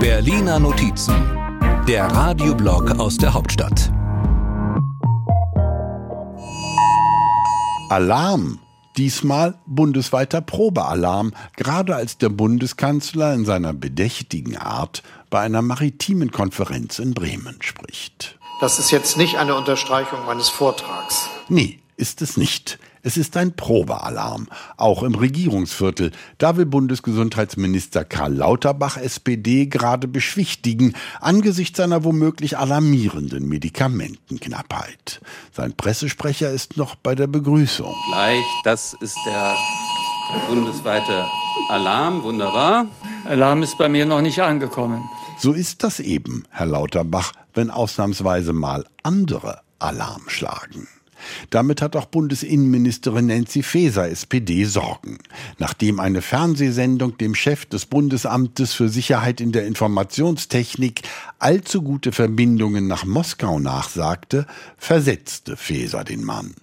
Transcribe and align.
Berliner 0.00 0.58
Notizen, 0.58 1.14
der 1.86 2.06
Radioblog 2.06 2.98
aus 2.98 3.16
der 3.18 3.34
Hauptstadt. 3.34 3.92
Alarm! 7.90 8.58
Diesmal 8.96 9.58
bundesweiter 9.66 10.40
Probealarm, 10.40 11.32
gerade 11.56 11.94
als 11.94 12.18
der 12.18 12.30
Bundeskanzler 12.30 13.34
in 13.34 13.44
seiner 13.44 13.72
bedächtigen 13.72 14.56
Art 14.56 15.02
bei 15.30 15.40
einer 15.40 15.62
maritimen 15.62 16.32
Konferenz 16.32 16.98
in 16.98 17.14
Bremen 17.14 17.60
spricht. 17.60 18.38
Das 18.60 18.78
ist 18.78 18.90
jetzt 18.90 19.16
nicht 19.16 19.36
eine 19.36 19.54
Unterstreichung 19.54 20.24
meines 20.26 20.48
Vortrags. 20.48 21.28
Nee, 21.48 21.78
ist 21.96 22.22
es 22.22 22.36
nicht. 22.36 22.78
Es 23.02 23.16
ist 23.16 23.36
ein 23.36 23.54
Probealarm, 23.54 24.48
auch 24.76 25.02
im 25.02 25.14
Regierungsviertel. 25.14 26.12
Da 26.38 26.56
will 26.56 26.66
Bundesgesundheitsminister 26.66 28.04
Karl 28.04 28.34
Lauterbach 28.34 28.96
SPD 28.96 29.66
gerade 29.66 30.08
beschwichtigen 30.08 30.94
angesichts 31.20 31.80
einer 31.80 32.04
womöglich 32.04 32.58
alarmierenden 32.58 33.48
Medikamentenknappheit. 33.48 35.20
Sein 35.52 35.74
Pressesprecher 35.74 36.50
ist 36.50 36.76
noch 36.76 36.94
bei 36.94 37.14
der 37.14 37.26
Begrüßung. 37.26 37.94
Gleich, 38.10 38.44
das 38.64 38.94
ist 39.00 39.18
der 39.26 39.54
bundesweite 40.48 41.26
Alarm, 41.68 42.22
wunderbar. 42.22 42.86
Alarm 43.24 43.62
ist 43.62 43.78
bei 43.78 43.88
mir 43.88 44.06
noch 44.06 44.20
nicht 44.20 44.40
angekommen. 44.40 45.08
So 45.38 45.52
ist 45.52 45.84
das 45.84 46.00
eben, 46.00 46.44
Herr 46.50 46.66
Lauterbach, 46.66 47.32
wenn 47.54 47.70
ausnahmsweise 47.70 48.52
mal 48.52 48.84
andere 49.02 49.60
Alarm 49.78 50.22
schlagen. 50.28 50.88
Damit 51.50 51.82
hat 51.82 51.96
auch 51.96 52.06
Bundesinnenministerin 52.06 53.26
Nancy 53.26 53.62
Faeser 53.62 54.08
SPD 54.08 54.64
Sorgen. 54.64 55.18
Nachdem 55.58 56.00
eine 56.00 56.22
Fernsehsendung 56.22 57.18
dem 57.18 57.34
Chef 57.34 57.66
des 57.66 57.86
Bundesamtes 57.86 58.74
für 58.74 58.88
Sicherheit 58.88 59.40
in 59.40 59.52
der 59.52 59.66
Informationstechnik 59.66 61.02
allzu 61.38 61.82
gute 61.82 62.12
Verbindungen 62.12 62.86
nach 62.86 63.04
Moskau 63.04 63.58
nachsagte, 63.58 64.46
versetzte 64.76 65.56
Faeser 65.56 66.04
den 66.04 66.24
Mann. 66.24 66.54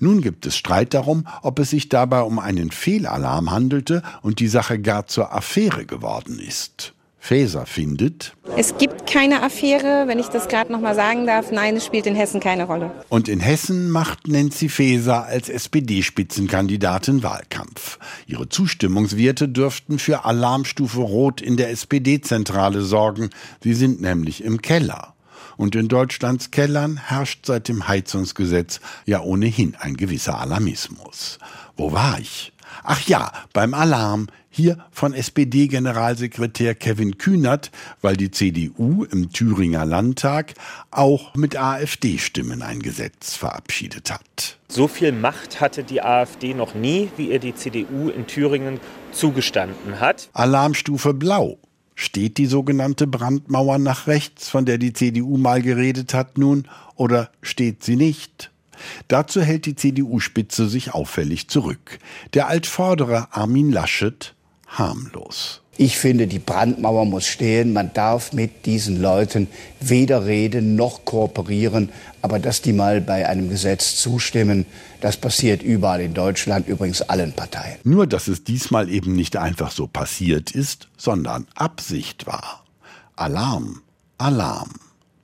Nun 0.00 0.20
gibt 0.20 0.46
es 0.46 0.56
Streit 0.56 0.94
darum, 0.94 1.26
ob 1.42 1.58
es 1.58 1.70
sich 1.70 1.88
dabei 1.88 2.22
um 2.22 2.38
einen 2.38 2.70
Fehlalarm 2.70 3.50
handelte 3.50 4.02
und 4.22 4.40
die 4.40 4.48
Sache 4.48 4.78
gar 4.78 5.06
zur 5.06 5.32
Affäre 5.32 5.86
geworden 5.86 6.38
ist. 6.38 6.91
Faeser 7.24 7.66
findet. 7.66 8.34
Es 8.56 8.76
gibt 8.78 9.06
keine 9.06 9.44
Affäre, 9.44 10.08
wenn 10.08 10.18
ich 10.18 10.26
das 10.26 10.48
gerade 10.48 10.72
noch 10.72 10.80
mal 10.80 10.96
sagen 10.96 11.24
darf. 11.24 11.52
Nein, 11.52 11.76
es 11.76 11.86
spielt 11.86 12.06
in 12.06 12.16
Hessen 12.16 12.40
keine 12.40 12.64
Rolle. 12.64 12.90
Und 13.10 13.28
in 13.28 13.38
Hessen 13.38 13.90
macht 13.90 14.26
Nancy 14.26 14.68
Faeser 14.68 15.24
als 15.26 15.48
SPD-Spitzenkandidatin 15.48 17.22
Wahlkampf. 17.22 18.00
Ihre 18.26 18.48
Zustimmungswerte 18.48 19.48
dürften 19.48 20.00
für 20.00 20.24
Alarmstufe 20.24 20.98
Rot 20.98 21.40
in 21.40 21.56
der 21.56 21.70
SPD-Zentrale 21.70 22.82
sorgen. 22.82 23.30
Sie 23.62 23.74
sind 23.74 24.00
nämlich 24.00 24.42
im 24.42 24.60
Keller. 24.60 25.14
Und 25.56 25.76
in 25.76 25.86
Deutschlands 25.86 26.50
Kellern 26.50 26.96
herrscht 26.96 27.46
seit 27.46 27.68
dem 27.68 27.86
Heizungsgesetz 27.86 28.80
ja 29.06 29.20
ohnehin 29.20 29.76
ein 29.78 29.96
gewisser 29.96 30.40
Alarmismus. 30.40 31.38
Wo 31.76 31.92
war 31.92 32.18
ich? 32.18 32.51
Ach 32.82 33.00
ja, 33.06 33.32
beim 33.52 33.74
Alarm 33.74 34.28
hier 34.50 34.78
von 34.90 35.14
SPD-Generalsekretär 35.14 36.74
Kevin 36.74 37.16
Kühnert, 37.16 37.70
weil 38.02 38.16
die 38.16 38.30
CDU 38.30 39.04
im 39.04 39.32
Thüringer 39.32 39.86
Landtag 39.86 40.54
auch 40.90 41.34
mit 41.34 41.56
AfD-Stimmen 41.56 42.62
ein 42.62 42.80
Gesetz 42.80 43.34
verabschiedet 43.34 44.10
hat. 44.10 44.58
So 44.68 44.88
viel 44.88 45.12
Macht 45.12 45.60
hatte 45.60 45.84
die 45.84 46.02
AfD 46.02 46.54
noch 46.54 46.74
nie, 46.74 47.10
wie 47.16 47.30
ihr 47.30 47.38
die 47.38 47.54
CDU 47.54 48.10
in 48.10 48.26
Thüringen 48.26 48.78
zugestanden 49.12 50.00
hat. 50.00 50.28
Alarmstufe 50.34 51.14
Blau. 51.14 51.58
Steht 51.94 52.38
die 52.38 52.46
sogenannte 52.46 53.06
Brandmauer 53.06 53.78
nach 53.78 54.06
rechts, 54.06 54.48
von 54.48 54.64
der 54.64 54.78
die 54.78 54.92
CDU 54.92 55.36
mal 55.36 55.62
geredet 55.62 56.14
hat, 56.14 56.38
nun, 56.38 56.68
oder 56.96 57.30
steht 57.42 57.84
sie 57.84 57.96
nicht? 57.96 58.51
Dazu 59.08 59.40
hält 59.40 59.66
die 59.66 59.76
CDU-Spitze 59.76 60.68
sich 60.68 60.94
auffällig 60.94 61.48
zurück. 61.48 61.98
Der 62.34 62.48
Altvordere 62.48 63.28
Armin 63.30 63.70
Laschet 63.70 64.34
harmlos. 64.66 65.62
Ich 65.78 65.96
finde, 65.96 66.26
die 66.26 66.38
Brandmauer 66.38 67.06
muss 67.06 67.26
stehen. 67.26 67.72
Man 67.72 67.92
darf 67.94 68.34
mit 68.34 68.66
diesen 68.66 69.00
Leuten 69.00 69.48
weder 69.80 70.26
reden 70.26 70.76
noch 70.76 71.06
kooperieren. 71.06 71.88
Aber 72.20 72.38
dass 72.38 72.60
die 72.60 72.74
mal 72.74 73.00
bei 73.00 73.26
einem 73.26 73.48
Gesetz 73.48 73.96
zustimmen, 73.96 74.66
das 75.00 75.16
passiert 75.16 75.62
überall 75.62 76.02
in 76.02 76.12
Deutschland, 76.12 76.68
übrigens 76.68 77.00
allen 77.00 77.32
Parteien. 77.32 77.78
Nur, 77.84 78.06
dass 78.06 78.28
es 78.28 78.44
diesmal 78.44 78.90
eben 78.90 79.14
nicht 79.14 79.36
einfach 79.36 79.70
so 79.70 79.86
passiert 79.86 80.50
ist, 80.50 80.88
sondern 80.98 81.46
Absicht 81.54 82.26
war. 82.26 82.64
Alarm, 83.16 83.80
Alarm. 84.18 84.70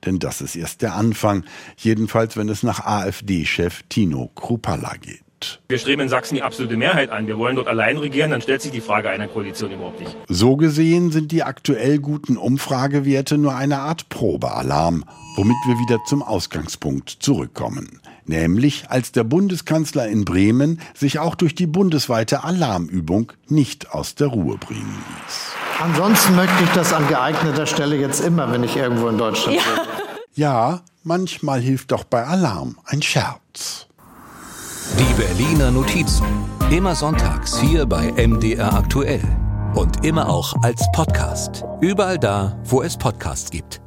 Denn 0.05 0.19
das 0.19 0.41
ist 0.41 0.55
erst 0.55 0.81
der 0.81 0.95
Anfang, 0.95 1.45
jedenfalls 1.77 2.37
wenn 2.37 2.49
es 2.49 2.63
nach 2.63 2.85
AfD-Chef 2.85 3.83
Tino 3.89 4.31
Krupalla 4.35 4.95
geht. 4.99 5.23
Wir 5.69 5.77
streben 5.77 6.01
in 6.01 6.09
Sachsen 6.09 6.35
die 6.35 6.41
absolute 6.41 6.75
Mehrheit 6.75 7.11
an. 7.11 7.27
Wir 7.27 7.37
wollen 7.37 7.55
dort 7.55 7.67
allein 7.67 7.97
regieren, 7.97 8.31
dann 8.31 8.41
stellt 8.41 8.61
sich 8.61 8.71
die 8.71 8.81
Frage 8.81 9.09
einer 9.09 9.27
Koalition 9.27 9.71
überhaupt 9.71 9.99
nicht. 9.99 10.15
So 10.27 10.57
gesehen 10.57 11.11
sind 11.11 11.31
die 11.31 11.43
aktuell 11.43 11.99
guten 11.99 12.37
Umfragewerte 12.37 13.37
nur 13.37 13.55
eine 13.55 13.79
Art 13.79 14.09
Probealarm, 14.09 15.05
womit 15.35 15.57
wir 15.65 15.79
wieder 15.79 15.99
zum 16.05 16.23
Ausgangspunkt 16.23 17.09
zurückkommen. 17.09 18.01
Nämlich 18.25 18.89
als 18.89 19.11
der 19.11 19.23
Bundeskanzler 19.23 20.07
in 20.07 20.25
Bremen 20.25 20.81
sich 20.93 21.19
auch 21.19 21.35
durch 21.35 21.55
die 21.55 21.67
bundesweite 21.67 22.43
Alarmübung 22.43 23.31
nicht 23.47 23.91
aus 23.91 24.15
der 24.15 24.27
Ruhe 24.27 24.57
bringen 24.57 24.97
ließ. 25.25 25.68
Ansonsten 25.81 26.35
möchte 26.35 26.63
ich 26.63 26.69
das 26.71 26.91
an 26.93 27.07
geeigneter 27.07 27.65
Stelle 27.65 27.95
jetzt 27.95 28.19
immer, 28.21 28.51
wenn 28.51 28.63
ich 28.63 28.75
irgendwo 28.75 29.07
in 29.07 29.17
Deutschland 29.17 29.57
Ja. 29.57 29.63
bin. 29.63 29.83
Ja, 30.35 30.81
manchmal 31.03 31.59
hilft 31.59 31.91
doch 31.91 32.05
bei 32.05 32.25
Alarm 32.25 32.77
ein 32.85 33.01
Scherz. 33.01 33.87
Die 34.97 35.13
Berliner 35.21 35.69
Notizen. 35.71 36.25
Immer 36.71 36.95
sonntags 36.95 37.59
hier 37.59 37.85
bei 37.85 38.11
MDR 38.13 38.73
aktuell. 38.73 39.21
Und 39.75 40.05
immer 40.05 40.29
auch 40.29 40.53
als 40.63 40.85
Podcast. 40.93 41.65
Überall 41.81 42.17
da, 42.17 42.57
wo 42.63 42.81
es 42.81 42.95
Podcasts 42.95 43.49
gibt. 43.49 43.81